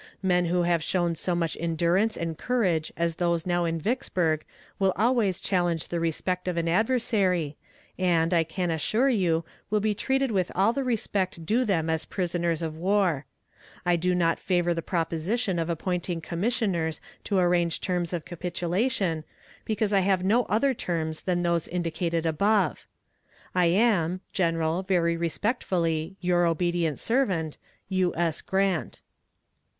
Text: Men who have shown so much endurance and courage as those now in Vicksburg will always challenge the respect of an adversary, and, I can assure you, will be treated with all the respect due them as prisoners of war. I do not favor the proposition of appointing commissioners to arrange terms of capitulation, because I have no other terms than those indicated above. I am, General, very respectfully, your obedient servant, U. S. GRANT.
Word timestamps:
Men 0.23 0.45
who 0.45 0.63
have 0.63 0.83
shown 0.83 1.13
so 1.13 1.35
much 1.35 1.55
endurance 1.59 2.17
and 2.17 2.35
courage 2.35 2.91
as 2.97 3.17
those 3.17 3.45
now 3.45 3.65
in 3.65 3.79
Vicksburg 3.79 4.43
will 4.79 4.93
always 4.95 5.39
challenge 5.39 5.89
the 5.89 5.99
respect 5.99 6.47
of 6.47 6.57
an 6.57 6.67
adversary, 6.67 7.55
and, 7.99 8.33
I 8.33 8.43
can 8.43 8.71
assure 8.71 9.09
you, 9.09 9.45
will 9.69 9.79
be 9.79 9.93
treated 9.93 10.31
with 10.31 10.51
all 10.55 10.73
the 10.73 10.83
respect 10.83 11.45
due 11.45 11.65
them 11.65 11.87
as 11.87 12.05
prisoners 12.05 12.63
of 12.63 12.75
war. 12.75 13.27
I 13.85 13.95
do 13.95 14.15
not 14.15 14.39
favor 14.39 14.73
the 14.73 14.81
proposition 14.81 15.59
of 15.59 15.69
appointing 15.69 16.19
commissioners 16.21 16.99
to 17.25 17.37
arrange 17.37 17.79
terms 17.79 18.11
of 18.11 18.25
capitulation, 18.25 19.23
because 19.65 19.93
I 19.93 19.99
have 19.99 20.23
no 20.23 20.45
other 20.45 20.73
terms 20.73 21.21
than 21.21 21.43
those 21.43 21.67
indicated 21.67 22.25
above. 22.25 22.87
I 23.53 23.67
am, 23.67 24.21
General, 24.33 24.81
very 24.81 25.15
respectfully, 25.15 26.15
your 26.19 26.47
obedient 26.47 26.97
servant, 26.97 27.59
U. 27.87 28.15
S. 28.15 28.41
GRANT. 28.41 29.01